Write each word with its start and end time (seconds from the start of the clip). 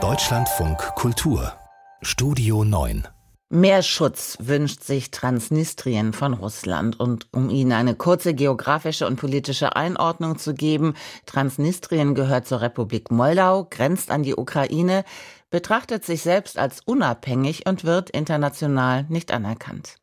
Deutschlandfunk 0.00 0.78
Kultur. 0.94 1.52
Studio 2.00 2.62
9 2.62 3.08
Mehr 3.50 3.82
Schutz 3.82 4.36
wünscht 4.40 4.84
sich 4.84 5.10
Transnistrien 5.10 6.12
von 6.12 6.34
Russland. 6.34 7.00
Und 7.00 7.26
um 7.32 7.50
Ihnen 7.50 7.72
eine 7.72 7.96
kurze 7.96 8.34
geografische 8.34 9.06
und 9.06 9.16
politische 9.16 9.74
Einordnung 9.74 10.38
zu 10.38 10.54
geben, 10.54 10.94
Transnistrien 11.26 12.14
gehört 12.14 12.46
zur 12.46 12.60
Republik 12.60 13.10
Moldau, 13.10 13.66
grenzt 13.68 14.12
an 14.12 14.22
die 14.22 14.36
Ukraine, 14.36 15.04
betrachtet 15.50 16.04
sich 16.04 16.22
selbst 16.22 16.58
als 16.58 16.80
unabhängig 16.84 17.66
und 17.66 17.84
wird 17.84 18.10
international 18.10 19.06
nicht 19.08 19.32
anerkannt. 19.32 19.96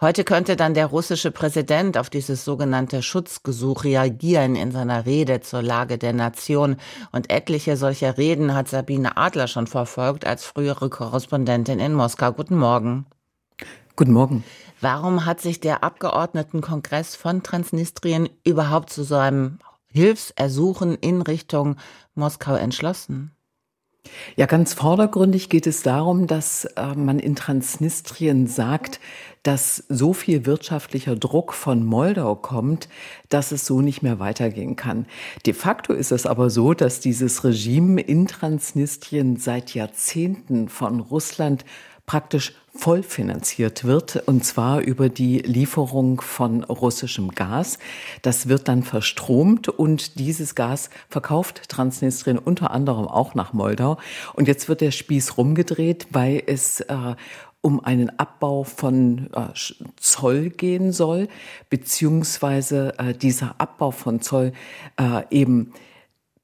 Heute 0.00 0.22
könnte 0.22 0.54
dann 0.54 0.74
der 0.74 0.86
russische 0.86 1.32
Präsident 1.32 1.98
auf 1.98 2.08
dieses 2.08 2.44
sogenannte 2.44 3.02
Schutzgesuch 3.02 3.82
reagieren 3.82 4.54
in 4.54 4.70
seiner 4.70 5.06
Rede 5.06 5.40
zur 5.40 5.60
Lage 5.60 5.98
der 5.98 6.12
Nation. 6.12 6.76
Und 7.10 7.30
etliche 7.30 7.76
solcher 7.76 8.16
Reden 8.16 8.54
hat 8.54 8.68
Sabine 8.68 9.16
Adler 9.16 9.48
schon 9.48 9.66
verfolgt 9.66 10.24
als 10.24 10.44
frühere 10.44 10.88
Korrespondentin 10.88 11.80
in 11.80 11.94
Moskau. 11.94 12.32
Guten 12.32 12.56
Morgen. 12.56 13.06
Guten 13.96 14.12
Morgen. 14.12 14.44
Warum 14.80 15.26
hat 15.26 15.40
sich 15.40 15.58
der 15.58 15.82
Abgeordnetenkongress 15.82 17.16
von 17.16 17.42
Transnistrien 17.42 18.28
überhaupt 18.44 18.90
zu 18.90 19.02
so 19.02 19.16
einem 19.16 19.58
Hilfsersuchen 19.90 20.94
in 20.94 21.22
Richtung 21.22 21.74
Moskau 22.14 22.54
entschlossen? 22.54 23.32
Ja, 24.36 24.46
ganz 24.46 24.74
vordergründig 24.74 25.48
geht 25.48 25.66
es 25.66 25.82
darum, 25.82 26.26
dass 26.26 26.64
äh, 26.64 26.94
man 26.94 27.18
in 27.18 27.34
Transnistrien 27.34 28.46
sagt, 28.46 29.00
dass 29.42 29.84
so 29.88 30.12
viel 30.12 30.46
wirtschaftlicher 30.46 31.16
Druck 31.16 31.52
von 31.52 31.84
Moldau 31.84 32.36
kommt, 32.36 32.88
dass 33.28 33.52
es 33.52 33.66
so 33.66 33.80
nicht 33.80 34.02
mehr 34.02 34.18
weitergehen 34.18 34.76
kann. 34.76 35.06
De 35.46 35.54
facto 35.54 35.92
ist 35.92 36.12
es 36.12 36.26
aber 36.26 36.50
so, 36.50 36.74
dass 36.74 37.00
dieses 37.00 37.44
Regime 37.44 38.00
in 38.00 38.26
Transnistrien 38.26 39.36
seit 39.36 39.74
Jahrzehnten 39.74 40.68
von 40.68 41.00
Russland 41.00 41.64
praktisch 42.06 42.54
vollfinanziert 42.78 43.84
wird, 43.84 44.22
und 44.28 44.44
zwar 44.44 44.80
über 44.80 45.08
die 45.08 45.38
Lieferung 45.40 46.20
von 46.20 46.62
russischem 46.62 47.32
Gas. 47.32 47.78
Das 48.22 48.48
wird 48.48 48.68
dann 48.68 48.84
verstromt 48.84 49.68
und 49.68 50.18
dieses 50.20 50.54
Gas 50.54 50.88
verkauft 51.08 51.68
Transnistrien 51.68 52.38
unter 52.38 52.70
anderem 52.70 53.08
auch 53.08 53.34
nach 53.34 53.52
Moldau. 53.52 53.98
Und 54.34 54.46
jetzt 54.46 54.68
wird 54.68 54.80
der 54.80 54.92
Spieß 54.92 55.36
rumgedreht, 55.36 56.06
weil 56.12 56.42
es 56.46 56.80
äh, 56.80 57.16
um 57.60 57.84
einen 57.84 58.16
Abbau 58.18 58.62
von 58.62 59.28
äh, 59.34 59.48
Zoll 59.96 60.50
gehen 60.50 60.92
soll, 60.92 61.28
beziehungsweise 61.70 62.94
äh, 62.98 63.12
dieser 63.12 63.56
Abbau 63.58 63.90
von 63.90 64.20
Zoll 64.20 64.52
äh, 65.00 65.22
eben 65.30 65.72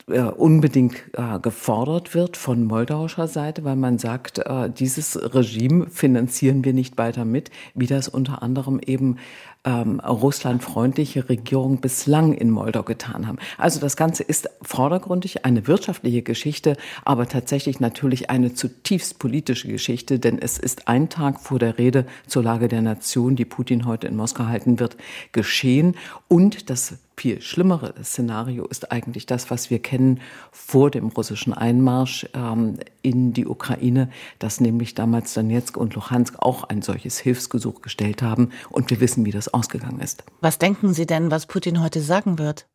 unbedingt 0.07 0.97
äh, 1.15 1.39
gefordert 1.41 2.15
wird 2.15 2.37
von 2.37 2.65
moldauischer 2.65 3.27
Seite, 3.27 3.65
weil 3.65 3.77
man 3.77 3.99
sagt, 3.99 4.39
äh, 4.39 4.69
dieses 4.71 5.35
Regime 5.35 5.87
finanzieren 5.87 6.63
wir 6.63 6.75
nicht 6.75 6.99
weiter 6.99 7.25
mit, 7.25 7.51
wie 7.75 7.87
das 7.87 8.09
unter 8.09 8.43
anderem 8.43 8.81
eben 8.85 9.17
ähm, 9.65 10.01
russlandfreundliche 10.01 11.29
Regierungen 11.29 11.81
bislang 11.81 12.35
in 12.35 12.51
Moldau 12.51 12.83
getan 12.83 13.27
haben. 13.27 13.39
Also 13.57 13.81
das 13.81 13.97
Ganze 13.97 14.23
ist 14.23 14.51
vordergründig 14.61 15.47
eine 15.47 15.67
wirtschaftliche 15.67 16.21
Geschichte, 16.21 16.77
aber 17.05 17.27
tatsächlich 17.27 17.81
natürlich 17.81 18.29
eine 18.29 18.53
zutiefst 18.53 19.19
politische 19.19 19.69
Geschichte, 19.69 20.19
denn 20.19 20.39
es 20.39 20.59
ist 20.59 20.87
ein 20.87 21.09
Tag 21.09 21.41
vor 21.41 21.59
der 21.59 21.79
Rede 21.79 22.05
zur 22.27 22.43
Lage 22.43 22.69
der 22.69 22.83
Nation, 22.83 23.37
die 23.37 23.47
Putin 23.47 23.87
heute 23.87 24.07
in 24.07 24.17
Moskau 24.17 24.45
halten 24.47 24.79
wird, 24.81 24.99
geschehen. 25.33 25.97
Und 26.29 26.69
das 26.69 26.99
viel 27.17 27.41
schlimmere 27.41 27.95
Szenario 28.03 28.67
ist 28.67 28.91
eigentlich 28.93 29.27
das, 29.27 29.51
was 29.51 29.71
wir 29.71 29.79
kennen 29.79 30.21
vor 30.51 30.91
dem 30.91 31.09
russischen 31.09 31.53
Einmarsch 31.53 32.27
ähm, 32.35 32.79
in 33.03 33.33
die 33.33 33.47
Ukraine, 33.47 34.11
dass 34.39 34.61
nämlich 34.61 34.95
damals 34.95 35.35
Donetsk 35.35 35.77
und 35.77 35.95
Luhansk 35.95 36.37
auch 36.39 36.65
ein 36.65 36.83
solches 36.83 37.19
Hilfsgesuch 37.19 37.83
gestellt 37.83 38.23
haben. 38.23 38.51
Und 38.71 38.91
wir 38.91 39.01
wissen, 39.01 39.25
wie 39.25 39.31
das 39.31 39.53
ausgegangen 39.53 40.01
ist. 40.01 40.25
Was 40.41 40.59
denken 40.59 40.95
Sie 40.95 41.07
denn, 41.07 41.31
was 41.31 41.47
Putin 41.47 41.83
heute 41.83 42.01
sagen 42.01 42.39
wird? 42.39 42.67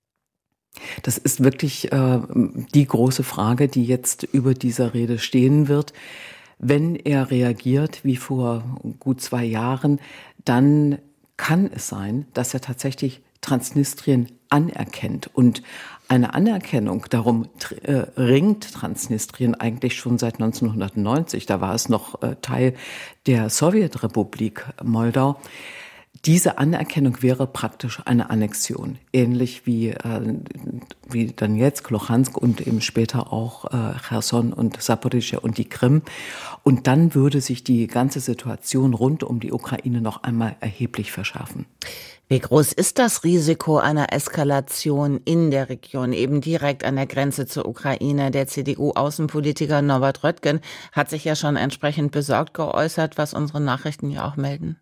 Das 1.04 1.18
ist 1.18 1.44
wirklich 1.44 1.92
äh, 1.92 2.20
die 2.74 2.86
große 2.86 3.24
Frage, 3.24 3.68
die 3.68 3.86
jetzt 3.86 4.24
über 4.24 4.54
dieser 4.54 4.94
Rede 4.94 5.18
stehen 5.18 5.68
wird. 5.68 5.94
Wenn 6.60 6.96
er 6.96 7.32
reagiert 7.32 8.04
wie 8.04 8.18
vor 8.18 8.64
gut 9.00 9.22
zwei 9.22 9.46
Jahren, 9.46 10.00
dann 10.46 11.00
kann 11.38 11.72
es 11.74 11.88
sein, 11.88 12.26
dass 12.34 12.54
er 12.54 12.62
tatsächlich 12.62 13.22
Transnistrien 13.50 14.28
anerkennt. 14.50 15.30
Und 15.34 15.64
eine 16.08 16.36
Anerkennung, 16.36 17.06
darum 17.10 17.48
äh, 17.82 17.94
ringt 18.16 18.74
Transnistrien 18.74 19.56
eigentlich 19.56 19.96
schon 19.96 20.20
seit 20.20 20.36
1990, 20.36 21.48
da 21.48 21.62
war 21.62 21.74
es 21.74 21.90
noch 21.90 22.22
äh, 22.22 22.36
Teil 22.42 22.76
der 23.26 23.50
Sowjetrepublik 23.50 24.66
Moldau. 24.84 25.40
Diese 26.26 26.58
Anerkennung 26.58 27.22
wäre 27.22 27.48
praktisch 27.48 28.02
eine 28.06 28.30
Annexion, 28.30 29.00
ähnlich 29.14 29.66
wie, 29.66 29.90
äh, 29.90 30.36
wie 31.10 31.28
Donetsk, 31.28 31.90
Luhansk 31.90 32.38
und 32.38 32.66
eben 32.68 32.82
später 32.82 33.34
auch 33.34 33.66
äh, 33.66 33.98
Cherson 34.08 34.54
und 34.54 34.82
Saporischschja 34.82 35.40
und 35.40 35.58
die 35.58 35.70
Krim. 35.70 36.04
Und 36.64 36.86
dann 36.88 37.16
würde 37.16 37.42
sich 37.42 37.64
die 37.64 37.88
ganze 37.88 38.20
Situation 38.20 38.94
rund 38.94 39.24
um 39.24 39.40
die 39.40 39.52
Ukraine 39.52 40.02
noch 40.02 40.24
einmal 40.24 40.56
erheblich 40.60 41.12
verschärfen. 41.12 41.66
Wie 42.32 42.38
groß 42.38 42.74
ist 42.74 43.00
das 43.00 43.24
Risiko 43.24 43.80
einer 43.80 44.14
Eskalation 44.14 45.20
in 45.26 45.50
der 45.50 45.68
Region, 45.68 46.14
eben 46.14 46.42
direkt 46.42 46.84
an 46.84 46.96
der 46.96 47.08
Grenze 47.08 47.48
zur 47.48 47.68
Ukraine? 47.68 48.30
Der 48.30 48.46
CDU-Außenpolitiker 48.46 49.82
Norbert 49.82 50.24
Röttgen 50.24 50.60
hat 50.92 51.10
sich 51.10 51.26
ja 51.26 51.36
schon 51.36 51.56
entsprechend 51.56 52.12
besorgt 52.12 52.54
geäußert, 52.54 53.18
was 53.18 53.34
unsere 53.34 53.60
Nachrichten 53.60 54.12
ja 54.12 54.30
auch 54.30 54.36
melden. 54.36 54.78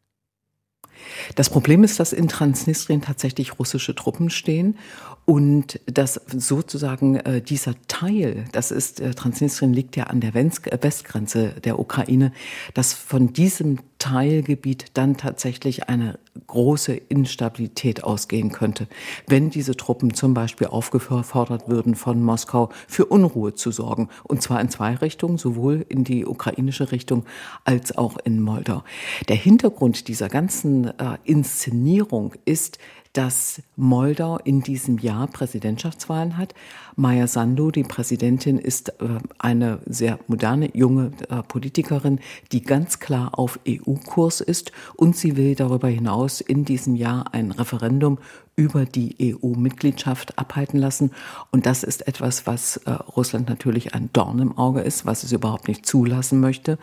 Das 1.36 1.50
Problem 1.50 1.86
ist, 1.86 2.02
dass 2.02 2.12
in 2.12 2.28
Transnistrien 2.28 3.02
tatsächlich 3.02 3.60
russische 3.60 3.96
Truppen 3.96 4.30
stehen 4.30 4.78
und 5.26 5.80
dass 5.86 6.16
sozusagen 6.28 7.18
äh, 7.18 7.42
dieser 7.42 7.76
Teil, 7.88 8.46
das 8.52 8.72
ist, 8.72 9.00
äh, 9.00 9.12
Transnistrien 9.12 9.74
liegt 9.74 9.96
ja 9.96 10.06
an 10.06 10.20
der 10.20 10.36
äh, 10.36 10.78
Westgrenze 10.82 11.50
der 11.64 11.80
Ukraine, 11.80 12.32
dass 12.74 12.94
von 12.94 13.34
diesem 13.34 13.80
Teilgebiet 14.00 14.86
dann 14.94 15.18
tatsächlich 15.18 15.90
eine 15.90 16.20
große 16.46 16.94
Instabilität 16.94 18.04
ausgehen 18.04 18.52
könnte, 18.52 18.88
wenn 19.28 19.50
diese 19.50 19.76
Truppen 19.76 20.14
zum 20.14 20.34
Beispiel 20.34 20.68
aufgefordert 20.68 21.68
würden, 21.68 21.96
von 21.96 22.24
Moskau 22.24 22.70
für 22.88 23.06
Unruhe 23.06 23.54
zu 23.54 23.72
sorgen. 23.72 24.10
Und 24.24 24.42
zwar 24.42 24.62
in 24.62 24.70
zwei 24.70 24.96
Richtungen, 24.96 25.38
sowohl 25.38 25.86
in 25.90 26.04
die 26.04 26.26
ukrainische 26.26 26.92
Richtung 26.92 27.26
als 27.66 27.98
auch 27.98 28.18
in 28.24 28.42
Moldau. 28.42 28.84
Der 29.30 29.36
Hintergrund 29.36 30.08
dieser 30.08 30.30
ganzen 30.30 30.86
äh, 31.00 31.18
Inszenierung 31.24 32.34
ist, 32.46 32.78
dass 33.18 33.64
Moldau 33.76 34.38
in 34.38 34.62
diesem 34.62 35.00
Jahr 35.00 35.26
Präsidentschaftswahlen 35.26 36.38
hat. 36.38 36.54
Maya 36.96 37.26
Sandu, 37.26 37.72
die 37.72 37.82
Präsidentin, 37.82 38.60
ist 38.60 38.90
äh, 38.90 39.18
eine 39.40 39.80
sehr 39.88 40.20
moderne 40.28 40.70
junge 40.78 41.12
äh, 41.30 41.42
Politikerin, 41.42 42.20
die 42.52 42.62
ganz 42.62 43.00
klar 43.00 43.40
auf 43.40 43.60
EU-Kurs 43.68 44.42
ist 44.42 44.72
und 44.96 45.18
sie 45.18 45.36
will 45.36 45.56
darüber 45.56 45.88
hinaus 45.88 46.42
in 46.42 46.64
diesem 46.64 46.96
Jahr 46.96 47.34
ein 47.34 47.50
Referendum 47.50 48.20
über 48.56 48.86
die 48.86 49.36
EU-Mitgliedschaft 49.36 50.38
abhalten 50.38 50.80
lassen. 50.80 51.12
Und 51.52 51.66
das 51.66 51.84
ist 51.84 52.08
etwas, 52.08 52.46
was 52.46 52.78
äh, 52.78 52.92
Russland 52.92 53.50
natürlich 53.50 53.96
ein 53.96 54.12
Dorn 54.14 54.38
im 54.40 54.58
Auge 54.60 54.82
ist, 54.82 55.08
was 55.08 55.24
es 55.24 55.32
überhaupt 55.32 55.68
nicht 55.68 55.88
zulassen 55.88 56.40
möchte. 56.40 56.78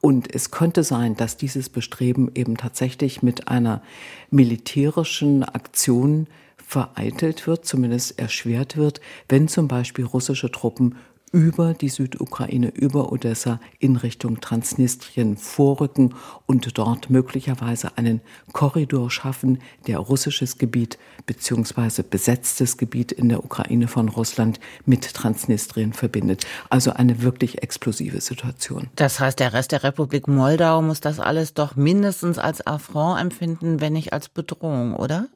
Und 0.00 0.34
es 0.34 0.50
könnte 0.50 0.82
sein, 0.82 1.14
dass 1.16 1.36
dieses 1.36 1.68
Bestreben 1.68 2.30
eben 2.34 2.56
tatsächlich 2.56 3.22
mit 3.22 3.48
einer 3.48 3.82
militärischen 4.30 5.44
Aktion 5.44 6.26
vereitelt 6.56 7.46
wird, 7.46 7.66
zumindest 7.66 8.18
erschwert 8.18 8.76
wird, 8.76 9.00
wenn 9.28 9.48
zum 9.48 9.68
Beispiel 9.68 10.04
russische 10.04 10.50
Truppen 10.50 10.96
über 11.32 11.74
die 11.74 11.88
Südukraine, 11.88 12.68
über 12.68 13.12
Odessa 13.12 13.60
in 13.78 13.96
Richtung 13.96 14.40
Transnistrien 14.40 15.36
vorrücken 15.36 16.14
und 16.46 16.76
dort 16.76 17.08
möglicherweise 17.08 17.96
einen 17.96 18.20
Korridor 18.52 19.10
schaffen, 19.10 19.60
der 19.86 19.98
russisches 19.98 20.58
Gebiet 20.58 20.98
beziehungsweise 21.26 22.02
besetztes 22.02 22.76
Gebiet 22.76 23.12
in 23.12 23.28
der 23.28 23.44
Ukraine 23.44 23.86
von 23.86 24.08
Russland 24.08 24.58
mit 24.86 25.14
Transnistrien 25.14 25.92
verbindet. 25.92 26.46
Also 26.68 26.92
eine 26.92 27.22
wirklich 27.22 27.62
explosive 27.62 28.20
Situation. 28.20 28.88
Das 28.96 29.20
heißt, 29.20 29.38
der 29.38 29.52
Rest 29.52 29.72
der 29.72 29.84
Republik 29.84 30.26
Moldau 30.26 30.82
muss 30.82 31.00
das 31.00 31.20
alles 31.20 31.54
doch 31.54 31.76
mindestens 31.76 32.38
als 32.38 32.66
Affront 32.66 33.20
empfinden, 33.20 33.80
wenn 33.80 33.92
nicht 33.92 34.12
als 34.12 34.28
Bedrohung, 34.28 34.94
oder? 34.96 35.28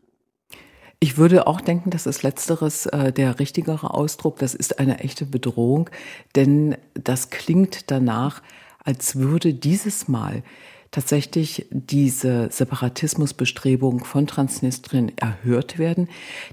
Ich 1.04 1.18
würde 1.18 1.46
auch 1.46 1.60
denken, 1.60 1.90
dass 1.90 2.04
das 2.04 2.22
Letzteres 2.22 2.86
äh, 2.86 3.12
der 3.12 3.38
richtigere 3.38 3.92
Ausdruck. 3.92 4.38
Das 4.38 4.54
ist 4.54 4.78
eine 4.78 5.00
echte 5.00 5.26
Bedrohung, 5.26 5.90
denn 6.34 6.78
das 6.94 7.28
klingt 7.28 7.90
danach, 7.90 8.40
als 8.82 9.16
würde 9.16 9.52
dieses 9.52 10.08
Mal 10.08 10.42
tatsächlich 10.92 11.66
diese 11.70 12.48
Separatismusbestrebungen 12.50 14.02
von 14.02 14.26
Transnistrien 14.26 15.12
erhört 15.18 15.78
werden. 15.78 16.08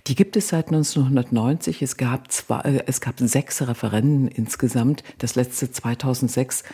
Die 0.07 0.15
gibt 0.15 0.36
es 0.36 0.50
seit 0.50 0.68
1990. 0.68 1.81
Es 1.81 1.95
gab, 1.95 2.30
zwei, 2.30 2.59
äh, 2.59 2.83
es 2.88 3.00
gab 3.00 3.21
sechs 3.21 3.65
Referenden 3.65 4.27
insgesamt, 4.27 5.06
das 5.19 5.36
letzte 5.36 5.71
2006. 5.71 6.65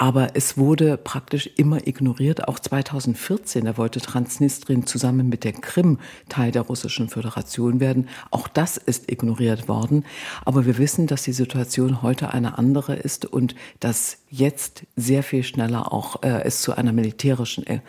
Aber 0.00 0.36
es 0.36 0.56
wurde 0.56 0.96
praktisch 0.96 1.50
immer 1.56 1.88
ignoriert. 1.88 2.46
Auch 2.46 2.60
2014, 2.60 3.64
da 3.64 3.76
wollte 3.76 4.00
Transnistrien 4.00 4.86
zusammen 4.86 5.28
mit 5.28 5.42
der 5.42 5.52
Krim 5.52 5.98
Teil 6.28 6.52
der 6.52 6.62
russischen 6.62 7.08
Föderation 7.08 7.80
werden. 7.80 8.08
Auch 8.30 8.46
das 8.46 8.76
ist 8.76 9.10
ignoriert 9.10 9.66
worden. 9.66 10.04
Aber 10.44 10.66
wir 10.66 10.78
wissen, 10.78 11.08
dass 11.08 11.24
die 11.24 11.32
Situation 11.32 12.00
heute 12.00 12.32
eine 12.32 12.58
andere 12.58 12.94
ist 12.94 13.26
und 13.26 13.56
dass 13.80 14.18
jetzt 14.30 14.84
sehr 14.94 15.24
viel 15.24 15.42
schneller 15.42 15.92
auch 15.92 16.22
äh, 16.22 16.42
es 16.44 16.62
zu 16.62 16.78
einer 16.78 16.92
militärischen 16.92 17.66
äh, 17.66 17.80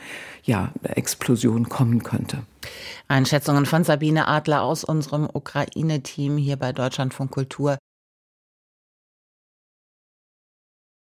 ja, 0.43 0.71
Explosion 0.81 1.69
kommen 1.69 2.01
könnte. 2.01 2.41
Einschätzungen 3.07 3.67
von 3.67 3.83
Sabine 3.83 4.27
Adler 4.27 4.63
aus 4.63 4.83
unserem 4.83 5.29
Ukraine-Team 5.31 6.37
hier 6.37 6.57
bei 6.57 6.73
Deutschlandfunk 6.73 7.29
Kultur. 7.29 7.77